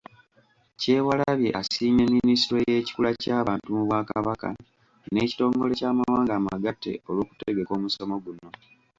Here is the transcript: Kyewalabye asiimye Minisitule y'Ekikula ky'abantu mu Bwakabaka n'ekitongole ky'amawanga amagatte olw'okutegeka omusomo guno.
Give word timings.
Kyewalabye 0.79 1.49
asiimye 1.61 2.03
Minisitule 2.15 2.61
y'Ekikula 2.71 3.09
ky'abantu 3.21 3.67
mu 3.75 3.81
Bwakabaka 3.87 4.47
n'ekitongole 5.11 5.73
ky'amawanga 5.79 6.31
amagatte 6.39 6.91
olw'okutegeka 7.09 7.71
omusomo 7.77 8.15
guno. 8.23 8.47